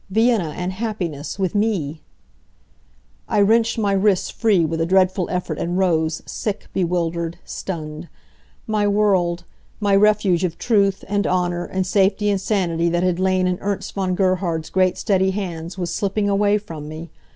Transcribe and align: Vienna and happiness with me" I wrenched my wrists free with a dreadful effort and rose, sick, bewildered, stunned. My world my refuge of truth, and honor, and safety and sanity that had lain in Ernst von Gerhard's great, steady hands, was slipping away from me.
Vienna 0.09 0.55
and 0.57 0.73
happiness 0.73 1.37
with 1.37 1.53
me" 1.53 2.01
I 3.29 3.39
wrenched 3.39 3.77
my 3.77 3.93
wrists 3.93 4.31
free 4.31 4.65
with 4.65 4.81
a 4.81 4.85
dreadful 4.87 5.29
effort 5.29 5.59
and 5.59 5.77
rose, 5.77 6.23
sick, 6.25 6.67
bewildered, 6.73 7.37
stunned. 7.45 8.09
My 8.65 8.87
world 8.87 9.43
my 9.79 9.95
refuge 9.95 10.43
of 10.43 10.57
truth, 10.57 11.05
and 11.07 11.27
honor, 11.27 11.65
and 11.65 11.85
safety 11.85 12.31
and 12.31 12.41
sanity 12.41 12.89
that 12.89 13.03
had 13.03 13.19
lain 13.19 13.45
in 13.45 13.59
Ernst 13.59 13.93
von 13.93 14.15
Gerhard's 14.15 14.71
great, 14.71 14.97
steady 14.97 15.29
hands, 15.29 15.77
was 15.77 15.93
slipping 15.93 16.27
away 16.27 16.57
from 16.57 16.89
me. 16.89 17.11